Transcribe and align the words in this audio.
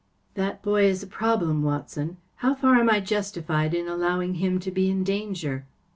That 0.33 0.63
boy 0.63 0.85
is 0.85 1.03
a 1.03 1.05
problem, 1.05 1.61
Watson. 1.61 2.17
How 2.37 2.55
far 2.55 2.73
am 2.79 2.89
I 2.89 3.01
justified 3.01 3.75
in 3.75 3.87
allowing 3.87 4.33
him 4.41 4.59
to 4.61 4.71
be 4.71 4.89
in 4.89 5.03
danger 5.03 5.67